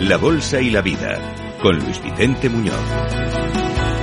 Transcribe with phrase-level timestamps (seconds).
[0.00, 1.18] La Bolsa y la Vida,
[1.62, 2.74] con Luis Vicente Muñoz.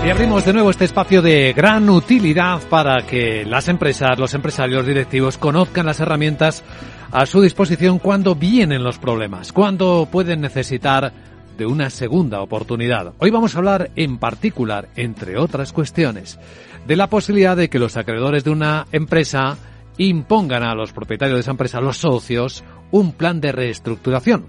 [0.03, 4.87] Y abrimos de nuevo este espacio de gran utilidad para que las empresas, los empresarios
[4.87, 6.63] directivos conozcan las herramientas
[7.11, 11.13] a su disposición cuando vienen los problemas, cuando pueden necesitar
[11.59, 13.13] de una segunda oportunidad.
[13.19, 16.39] Hoy vamos a hablar en particular, entre otras cuestiones,
[16.87, 19.57] de la posibilidad de que los acreedores de una empresa
[19.99, 24.47] impongan a los propietarios de esa empresa, los socios, un plan de reestructuración,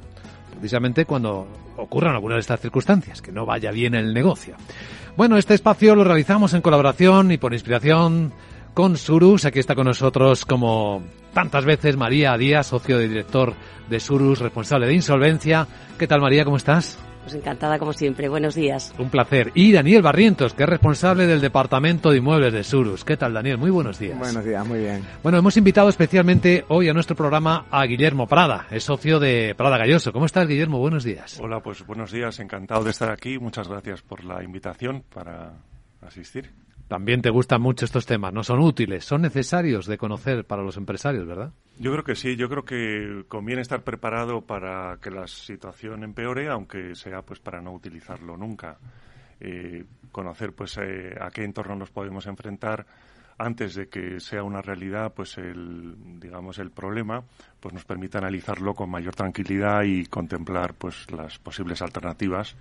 [0.65, 1.47] precisamente cuando
[1.77, 4.57] ocurran algunas de estas circunstancias, que no vaya bien el negocio.
[5.15, 8.33] Bueno, este espacio lo realizamos en colaboración y por inspiración
[8.73, 9.45] con Surus.
[9.45, 11.03] Aquí está con nosotros, como
[11.35, 13.53] tantas veces, María Díaz, socio de director
[13.91, 15.67] de Surus, responsable de insolvencia.
[15.99, 16.47] ¿Qué tal, María?
[16.47, 16.99] ¿Cómo estás?
[17.25, 18.29] Pues encantada como siempre.
[18.29, 18.95] Buenos días.
[18.99, 19.51] Un placer.
[19.55, 23.03] Y Daniel Barrientos, que es responsable del Departamento de Inmuebles de Surus.
[23.03, 23.57] ¿Qué tal, Daniel?
[23.57, 24.19] Muy buenos días.
[24.19, 25.03] Buenos días, muy bien.
[25.23, 29.79] Bueno, hemos invitado especialmente hoy a nuestro programa a Guillermo Prada, es socio de Prada
[29.79, 30.13] Galloso.
[30.13, 30.79] ¿Cómo estás, Guillermo?
[30.79, 31.41] Buenos días.
[31.41, 32.39] Hola, pues buenos días.
[32.41, 33.39] Encantado de estar aquí.
[33.39, 35.55] Muchas gracias por la invitación para
[36.03, 36.51] asistir.
[36.89, 38.45] También te gustan mucho estos temas, ¿no?
[38.45, 41.53] Son útiles, son necesarios de conocer para los empresarios, ¿verdad?
[41.79, 46.49] Yo creo que sí, yo creo que conviene estar preparado para que la situación empeore,
[46.49, 48.79] aunque sea pues para no utilizarlo nunca.
[49.41, 52.87] Eh, conocer pues eh, a qué entorno nos podemos enfrentar
[53.37, 57.25] antes de que sea una realidad pues el digamos el problema
[57.59, 62.55] pues nos permite analizarlo con mayor tranquilidad y contemplar pues las posibles alternativas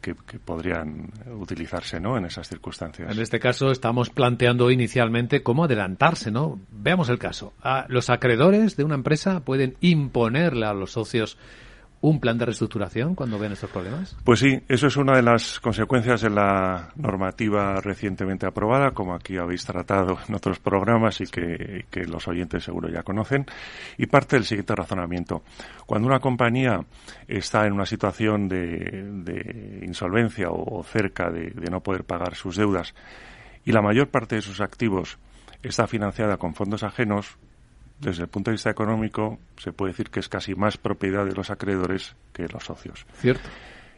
[0.00, 2.16] que, podrían utilizarse ¿no?
[2.16, 3.10] en esas circunstancias.
[3.10, 6.30] En este caso estamos planteando inicialmente cómo adelantarse.
[6.30, 6.60] ¿no?
[6.70, 7.52] Veamos el caso.
[7.62, 11.38] Ah, los acreedores de una empresa pueden imponerle a los socios
[12.00, 14.16] un plan de reestructuración cuando ven estos problemas?
[14.24, 19.36] Pues sí, eso es una de las consecuencias de la normativa recientemente aprobada, como aquí
[19.36, 23.46] habéis tratado en otros programas y que, los oyentes seguro ya conocen.
[23.96, 25.42] Y parte del siguiente razonamiento.
[25.86, 26.80] Cuando una compañía
[27.26, 32.94] está en una situación de, insolvencia o, cerca de no poder pagar sus deudas
[33.66, 35.18] y la mayor parte de sus activos
[35.62, 37.36] está financiada con fondos ajenos,
[38.00, 41.34] desde el punto de vista económico, se puede decir que es casi más propiedad de
[41.34, 43.06] los acreedores que de los socios.
[43.14, 43.48] Cierto.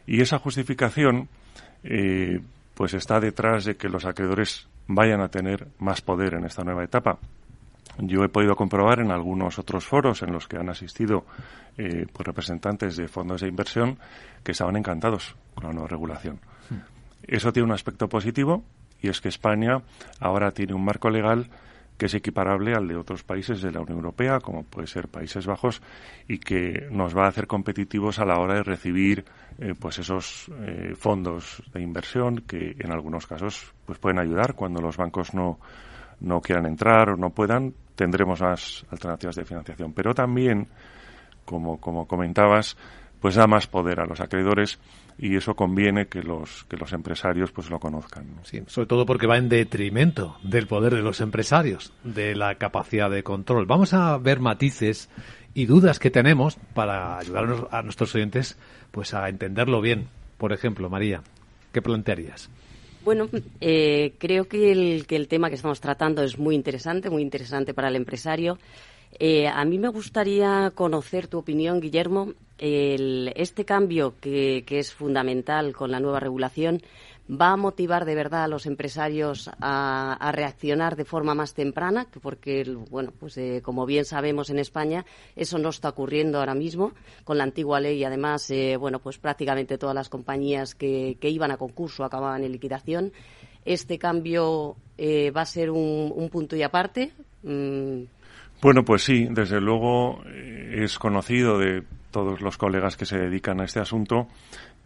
[0.07, 1.29] Y esa justificación,
[1.83, 2.39] eh,
[2.73, 6.83] pues está detrás de que los acreedores vayan a tener más poder en esta nueva
[6.83, 7.19] etapa.
[7.99, 11.25] Yo he podido comprobar en algunos otros foros en los que han asistido
[11.77, 13.99] eh, pues representantes de fondos de inversión
[14.43, 16.39] que estaban encantados con la nueva regulación.
[17.23, 18.63] Eso tiene un aspecto positivo
[19.01, 19.81] y es que España
[20.19, 21.49] ahora tiene un marco legal
[21.99, 25.45] que es equiparable al de otros países de la Unión Europea, como puede ser Países
[25.45, 25.81] Bajos,
[26.29, 29.25] y que nos va a hacer competitivos a la hora de recibir
[29.59, 34.79] eh, pues esos eh, fondos de inversión que en algunos casos pues pueden ayudar cuando
[34.79, 35.59] los bancos no,
[36.21, 39.91] no quieran entrar o no puedan, tendremos más alternativas de financiación.
[39.91, 40.69] Pero también,
[41.43, 42.77] como, como comentabas,
[43.21, 44.79] pues da más poder a los acreedores
[45.17, 48.25] y eso conviene que los que los empresarios pues lo conozcan.
[48.43, 53.09] Sí, sobre todo porque va en detrimento del poder de los empresarios, de la capacidad
[53.09, 53.65] de control.
[53.65, 55.09] Vamos a ver matices
[55.53, 58.57] y dudas que tenemos para ayudar a nuestros oyentes
[58.91, 60.07] pues a entenderlo bien.
[60.37, 61.21] Por ejemplo, María,
[61.73, 62.49] ¿qué plantearías?
[63.03, 63.29] Bueno,
[63.61, 67.73] eh, creo que el, que el tema que estamos tratando es muy interesante, muy interesante
[67.73, 68.57] para el empresario.
[69.17, 72.33] Eh, a mí me gustaría conocer tu opinión, Guillermo.
[72.59, 76.81] Este cambio que, es fundamental con la nueva regulación
[77.29, 82.63] va a motivar de verdad a los empresarios a, reaccionar de forma más temprana, porque,
[82.89, 85.05] bueno, pues eh, como bien sabemos en España,
[85.35, 86.93] eso no está ocurriendo ahora mismo
[87.23, 88.03] con la antigua ley.
[88.03, 93.13] Además, eh, bueno, pues prácticamente todas las compañías que, iban a concurso acababan en liquidación.
[93.63, 97.11] Este cambio va a ser un, punto y aparte.
[97.43, 98.05] Mm,
[98.61, 103.61] bueno, pues sí, desde luego eh, es conocido de todos los colegas que se dedican
[103.61, 104.27] a este asunto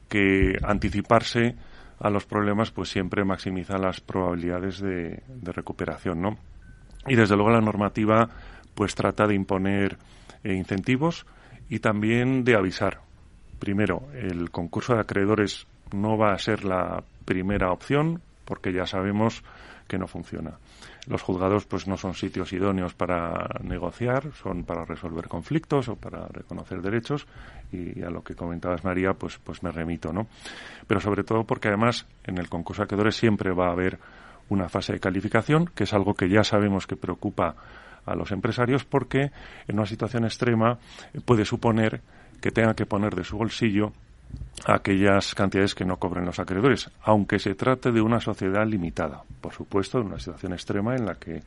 [0.09, 1.55] que anticiparse
[1.99, 6.37] a los problemas pues siempre maximiza las probabilidades de, recuperación, ¿no?
[7.07, 8.29] Y desde luego la normativa
[8.75, 9.97] pues trata de imponer
[10.43, 11.25] eh, incentivos
[11.69, 13.01] y también de avisar.
[13.59, 19.43] Primero, el concurso de acreedores no va a ser la primera opción porque ya sabemos
[19.93, 20.57] que no funciona.
[21.05, 26.27] Los juzgados pues no son sitios idóneos para negociar, son para resolver conflictos o para
[26.29, 27.27] reconocer derechos
[27.71, 30.25] y a lo que comentabas María pues pues me remito, ¿no?
[30.87, 33.99] Pero sobre todo porque además en el concurso de acreedores siempre va a haber
[34.49, 37.55] una fase de calificación, que es algo que ya sabemos que preocupa
[38.03, 39.31] a los empresarios porque
[39.67, 40.79] en una situación extrema
[41.23, 42.01] puede suponer
[42.41, 43.93] que tenga que poner de su bolsillo
[44.65, 49.53] aquellas cantidades que no cobren los acreedores, aunque se trate de una sociedad limitada, por
[49.53, 51.41] supuesto, en una situación extrema en la que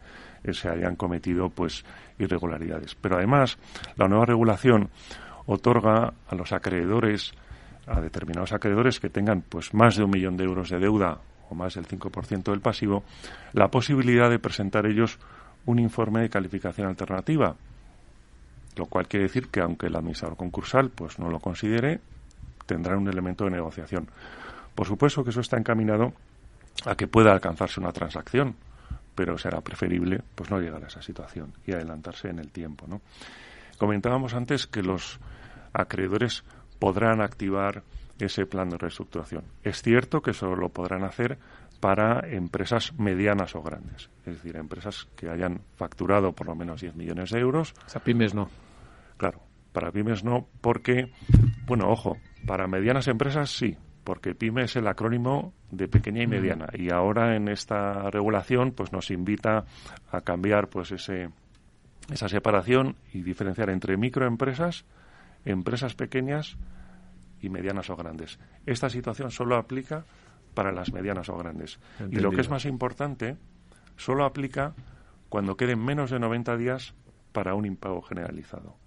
[0.53, 1.85] se hayan cometido pues
[2.19, 2.95] irregularidades.
[2.95, 3.59] Pero además,
[3.97, 4.91] la nueva regulación
[5.47, 7.33] otorga a los acreedores,
[7.87, 11.19] a determinados acreedores que tengan pues más de un millón de euros de deuda
[11.49, 13.05] o más del 5% del pasivo,
[13.53, 15.19] la posibilidad de presentar ellos
[15.65, 17.57] un informe de calificación alternativa,
[18.77, 22.01] lo cual quiere decir que aunque el administrador concursal pues no lo considere,
[22.67, 24.09] tendrá un elemento de negociación.
[24.75, 26.13] Por supuesto que eso está encaminado
[26.85, 28.57] a que pueda alcanzarse una transacción,
[29.15, 33.01] pero será preferible pues no llegar a esa situación y adelantarse en el tiempo, ¿no?
[33.79, 35.19] Comentábamos antes que los
[35.73, 36.45] acreedores
[36.79, 37.83] podrán activar
[38.19, 39.45] ese plan de reestructuración.
[39.63, 41.39] Es cierto que solo lo podrán hacer
[41.81, 46.97] para empresas medianas o grandes, es decir, empresas que hayan facturado por lo menos 10
[46.97, 47.75] millones de euros.
[47.87, 48.49] O sea, pymes no.
[49.19, 49.41] Claro,
[49.77, 51.13] para pymes no, porque,
[51.67, 56.69] bueno, ojo, para medianas empresas sí, porque pyme es el acrónimo de pequeña y mediana
[56.73, 59.67] y ahora en esta regulación pues nos invita
[60.11, 61.29] a cambiar pues ese
[62.11, 64.87] esa separación y diferenciar entre microempresas,
[65.45, 66.57] empresas pequeñas
[67.43, 68.39] y medianas o grandes.
[68.65, 70.07] Esta situación solo aplica
[70.55, 71.79] para las medianas o grandes.
[72.11, 73.37] Y lo que es más importante,
[73.99, 74.73] solo aplica
[75.29, 76.95] cuando queden menos de 90 días
[77.33, 78.86] para un impago generalizado.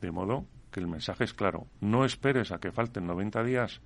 [0.00, 3.80] De modo que el mensaje es claro, no esperes a que falten 90 días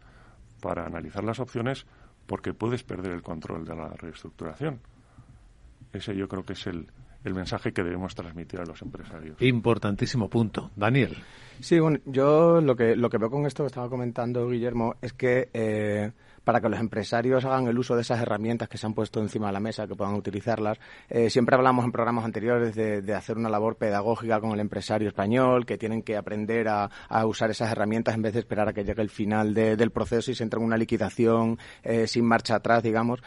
[0.61, 1.87] para analizar las opciones
[2.27, 4.81] porque puedes perder el control de la reestructuración.
[5.93, 6.87] Ese yo creo que es el,
[7.25, 9.41] el mensaje que debemos transmitir a los empresarios.
[9.43, 10.71] Importantísimo punto.
[10.77, 11.17] Daniel.
[11.61, 15.13] Sí, bueno, yo lo que, lo que veo con esto que estaba comentando Guillermo es
[15.13, 16.13] que eh,
[16.45, 19.49] para que los empresarios hagan el uso de esas herramientas que se han puesto encima
[19.49, 20.79] de la mesa, que puedan utilizarlas.
[21.09, 25.67] Eh, siempre hablamos en programas anteriores de, hacer una labor pedagógica con el empresario español,
[25.67, 26.91] que tienen que aprender a,
[27.25, 30.35] usar esas herramientas en vez de esperar a que llegue el final del proceso y
[30.35, 33.21] se entre en una liquidación eh, sin marcha atrás, digamos.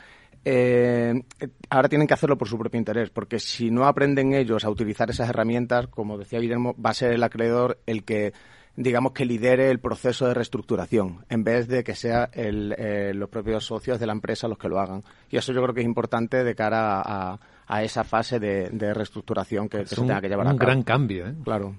[0.45, 1.23] Eh,
[1.69, 5.09] ahora tienen que hacerlo por su propio interés, porque si no aprenden ellos a utilizar
[5.09, 8.33] esas herramientas, como decía Guillermo, va a ser el acreedor el que
[8.75, 13.65] digamos que lidere el proceso de reestructuración en vez de que sea eh, los propios
[13.65, 16.43] socios de la empresa los que lo hagan y eso yo creo que es importante
[16.43, 17.39] de cara a,
[17.83, 20.59] esa fase de, reestructuración que, se tenga que llevar a cabo.
[20.59, 21.33] Un gran cambio, ¿eh?
[21.43, 21.75] Claro.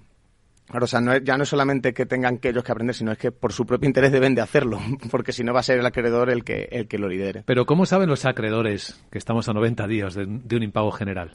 [0.67, 3.13] Claro, o sea, no ya no es solamente que tengan que ellos que aprender, sino
[3.13, 4.81] es que por su propio interés deben de hacerlo,
[5.11, 7.43] porque si no va a ser el acreedor el que, el que lo lidere.
[7.45, 11.33] Pero ¿cómo saben los acreedores que estamos a 90 días de, un impago general?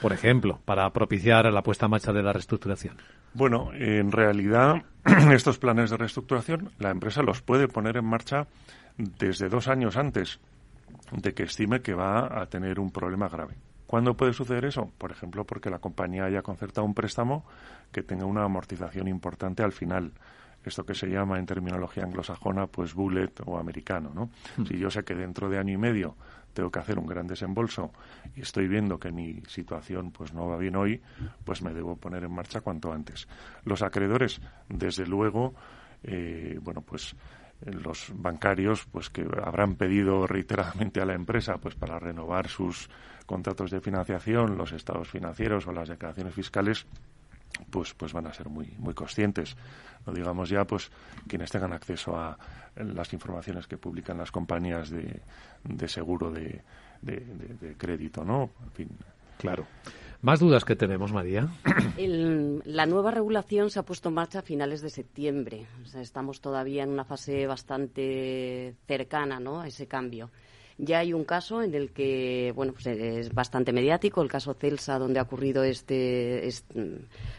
[0.00, 2.96] Por ejemplo, para propiciar la puesta en marcha de la reestructuración.
[3.34, 4.82] Bueno, en realidad
[5.32, 8.46] estos planes de reestructuración la empresa los puede poner en marcha
[8.96, 10.40] desde dos años antes
[11.12, 13.54] de que estime que va a tener un problema grave.
[13.86, 14.92] ¿Cuándo puede suceder eso?
[14.98, 17.44] Por ejemplo, porque la compañía haya concertado un préstamo
[17.90, 20.12] que tenga una amortización importante al final.
[20.64, 24.30] Esto que se llama en terminología anglosajona, pues bullet o americano, ¿no?
[24.56, 24.66] Hmm.
[24.66, 26.16] Si yo sé que dentro de año y medio
[26.52, 27.92] tengo que hacer un gran desembolso
[28.34, 31.00] y estoy viendo que mi situación pues no va bien hoy,
[31.44, 33.28] pues me debo poner en marcha cuanto antes.
[33.64, 35.54] Los acreedores, desde luego,
[36.02, 37.14] eh, bueno, pues
[37.64, 42.88] los bancarios pues que habrán pedido reiteradamente a la empresa pues para renovar sus
[43.26, 46.86] contratos de financiación, los estados financieros o las declaraciones fiscales
[47.70, 49.56] pues pues van a ser muy muy conscientes
[50.06, 50.90] no digamos ya pues
[51.28, 52.38] quienes tengan acceso a
[52.76, 55.20] las informaciones que publican las compañías de,
[55.64, 56.62] de seguro de,
[57.02, 58.88] de, crédito no en fin
[59.38, 59.66] claro
[60.22, 61.48] más dudas que tenemos, María.
[61.96, 65.66] la nueva regulación se ha puesto en marcha a finales de septiembre.
[65.82, 69.62] O sea, estamos todavía en una fase bastante cercana ¿no?
[69.62, 70.30] a ese cambio.
[70.82, 74.98] Ya hay un caso en el que, bueno, pues es bastante mediático, el caso Celsa,
[74.98, 76.48] donde ha ocurrido este,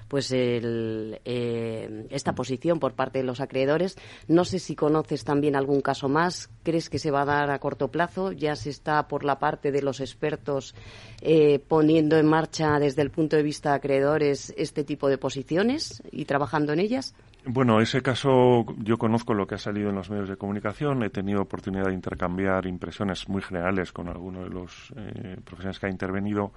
[0.07, 3.98] pues eh, esta posición por parte de los acreedores.
[4.27, 6.51] No sé si conoces también algún caso más.
[6.62, 8.31] ¿Crees que se va a dar a corto plazo?
[8.31, 10.75] Ya se está por la parte de los expertos
[11.21, 16.03] eh, poniendo en marcha desde el punto de vista de acreedores este tipo de posiciones
[16.12, 17.15] y trabajando en ellas.
[17.43, 21.01] Bueno, ese caso yo conozco lo que ha salido en los medios de comunicación.
[21.01, 25.88] He tenido oportunidad de intercambiar impresiones muy generales con algunos de los eh, profesionales que
[25.88, 26.53] ha intervenido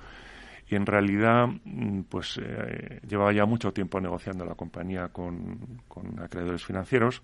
[0.68, 6.18] y en realidad mm, pues eh, llevaba ya mucho tiempo negociando la compañía con, con,
[6.20, 7.22] acreedores financieros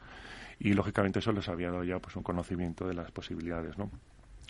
[0.59, 3.91] y lógicamente eso les había dado ya pues un conocimiento de las posibilidades ¿no?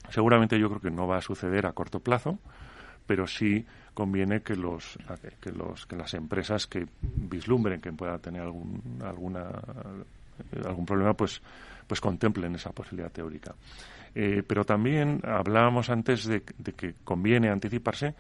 [0.09, 2.39] seguramente yo creo que no va a suceder a corto plazo
[3.11, 4.97] pero sí conviene que los
[5.41, 9.51] que los que las empresas que vislumbren que pueda tener algún alguna
[10.65, 11.43] algún problema pues
[11.89, 13.53] pues contemplen esa posibilidad teórica.
[14.15, 18.15] Eh, pero también hablábamos antes de, que conviene anticiparse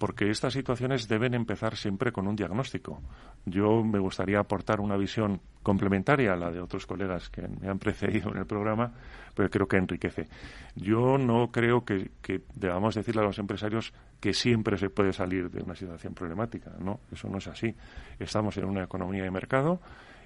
[0.00, 3.02] porque estas situaciones deben empezar siempre con un diagnóstico.
[3.44, 7.78] Yo me gustaría aportar una visión complementaria a la de otros colegas que me han
[7.78, 8.94] precedido en el programa,
[9.34, 10.26] pero creo que enriquece.
[10.74, 12.12] Yo no creo que,
[12.54, 16.72] debamos decirle a los empresarios que siempre se puede salir de una situación problemática.
[16.80, 17.76] No, eso no es así.
[18.18, 19.82] Estamos en una economía de mercado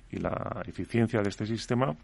[0.09, 1.97] y la eficiencia de este sistema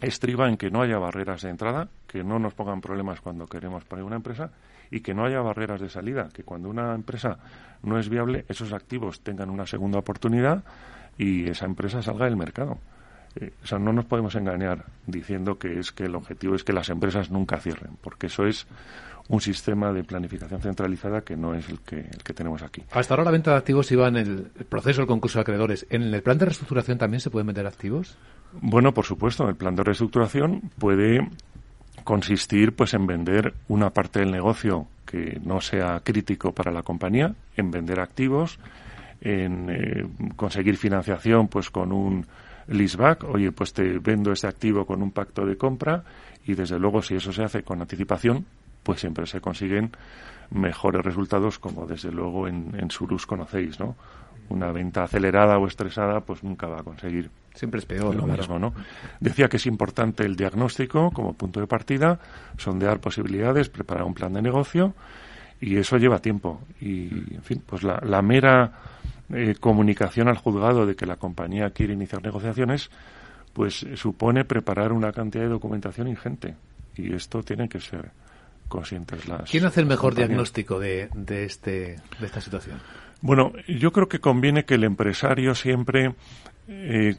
[0.00, 3.84] estriba en que no haya barreras de entrada, que no nos pongan problemas cuando queremos
[3.84, 4.50] poner una empresa
[4.90, 7.38] y que no haya barreras de salida, que cuando una empresa
[7.82, 10.64] no es viable, esos activos tengan una segunda oportunidad
[11.18, 12.78] y esa empresa salga del mercado.
[13.36, 16.72] Eh, o sea, no nos podemos engañar diciendo que es que el objetivo es que
[16.72, 18.66] las empresas nunca cierren, porque eso es
[19.28, 22.82] un sistema de planificación centralizada que no es el que, el que tenemos aquí.
[22.92, 25.86] Hasta ahora la venta de activos iba en el proceso del concurso de acreedores.
[25.90, 28.16] ¿En el plan de reestructuración también se pueden vender activos?
[28.60, 31.28] Bueno, por supuesto, el plan de reestructuración puede
[32.04, 37.34] consistir pues en vender una parte del negocio que no sea crítico para la compañía,
[37.56, 38.58] en vender activos,
[39.20, 40.06] en eh,
[40.36, 42.26] conseguir financiación pues con un
[42.66, 46.04] leaseback, oye, pues te vendo este activo con un pacto de compra
[46.46, 48.44] y desde luego si eso se hace con anticipación,
[48.82, 49.92] pues siempre se consiguen
[50.50, 53.96] mejores resultados como desde luego en, en Surus conocéis, ¿no?
[54.50, 58.14] Una venta acelerada o estresada pues nunca va a conseguir Siempre es peor.
[58.14, 58.74] lo mismo, ¿no?
[59.20, 62.18] Decía que es importante el diagnóstico como punto de partida,
[62.58, 64.94] sondear posibilidades, preparar un plan de negocio
[65.60, 66.60] y eso lleva tiempo.
[66.80, 68.72] Y, en fin, pues la, la mera
[69.32, 72.90] eh, comunicación al juzgado de que la compañía quiere iniciar negociaciones,
[73.52, 76.56] pues supone preparar una cantidad de documentación ingente.
[76.96, 78.10] Y esto tiene que ser
[78.68, 79.50] conscientes las.
[79.50, 80.28] ¿Quién hace el mejor compañías.
[80.28, 82.78] diagnóstico de, de, este, de esta situación?
[83.20, 86.14] Bueno, yo creo que conviene que el empresario siempre
[86.68, 87.16] eh,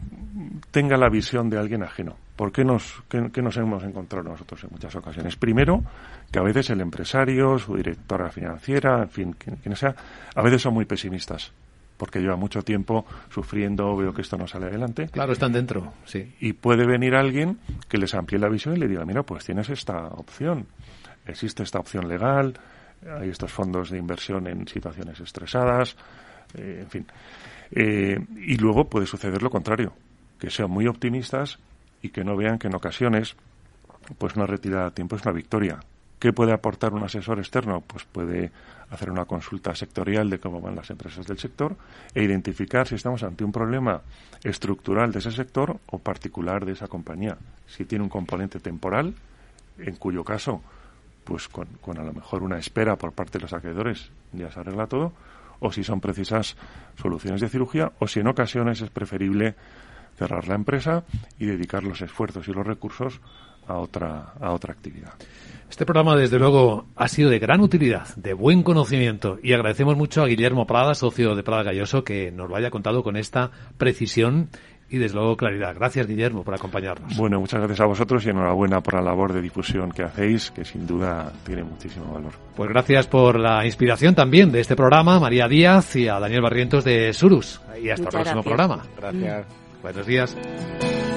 [0.72, 2.16] tenga la visión de alguien ajeno.
[2.36, 5.36] ¿Por qué nos, qué, qué nos hemos encontrado nosotros en muchas ocasiones?
[5.36, 5.84] Primero,
[6.32, 9.96] que a veces el empresario, su directora financiera, en fin, quien, quien sea,
[10.36, 11.52] a veces son muy pesimistas
[11.98, 15.08] porque lleva mucho tiempo sufriendo, veo que esto no sale adelante.
[15.10, 16.36] Claro, están dentro, sí.
[16.40, 19.70] Y puede venir alguien que les amplíe la visión y le diga, mira, pues tienes
[19.70, 20.68] esta opción,
[21.25, 22.60] existe esta opción legal,
[23.20, 25.96] hay estos fondos de inversión en situaciones estresadas,
[26.55, 27.05] eh, en fin.
[27.72, 29.94] Eh, y luego puede suceder lo contrario,
[30.39, 31.60] que sean muy optimistas
[32.01, 33.36] y que no vean que en ocasiones
[34.17, 35.79] pues una retirada a tiempo es una victoria.
[36.20, 37.82] ¿Qué puede aportar un asesor externo?
[37.82, 38.51] Pues puede
[38.89, 41.75] hacer una consulta sectorial de cómo van las empresas del sector
[42.13, 44.01] e identificar si estamos ante un problema
[44.44, 47.38] estructural de ese sector o particular de esa compañía.
[47.67, 49.13] Si tiene un componente temporal,
[49.77, 50.62] en cuyo caso,
[51.25, 54.60] pues con, con a lo mejor una espera por parte de los acreedores ya se
[54.62, 55.12] arregla todo,
[55.60, 56.55] o si son precisas
[57.01, 59.55] soluciones de cirugía, o si en ocasiones es preferible
[60.17, 61.03] cerrar la empresa
[61.39, 63.20] y dedicar los esfuerzos y los recursos
[63.67, 65.13] a otra, a otra actividad.
[65.70, 70.22] Este programa, desde luego, ha sido de gran utilidad, de buen conocimiento, y agradecemos mucho
[70.22, 74.50] a Guillermo Prada, socio de Prada Galloso, que nos lo haya contado con esta precisión
[74.89, 75.74] y, desde luego, claridad.
[75.75, 77.18] Gracias, Guillermo, por acompañarnos.
[77.18, 80.63] Bueno, muchas gracias a vosotros y enhorabuena por la labor de difusión que hacéis, que
[80.63, 82.34] sin duda tiene muchísimo valor.
[82.56, 86.84] Pues gracias por la inspiración también de este programa, María Díaz y a Daniel Barrientos
[86.84, 87.62] de Surus.
[87.82, 88.46] Y hasta Muchas el próximo gracias.
[88.46, 88.84] programa.
[88.98, 89.46] Gracias.
[89.82, 91.14] Buenos días.